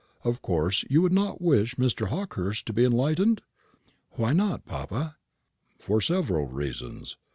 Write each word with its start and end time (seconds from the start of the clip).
Of 0.23 0.41
course 0.41 0.83
you 0.89 1.03
would 1.03 1.11
not 1.13 1.43
wish 1.43 1.75
Mr. 1.75 2.07
Hawkehurst 2.07 2.65
to 2.65 2.73
be 2.73 2.83
enlightened?" 2.85 3.43
"Why 4.13 4.33
not, 4.33 4.65
papa?" 4.65 5.17
"For 5.77 6.01
several 6.01 6.47
reasons. 6.47 7.17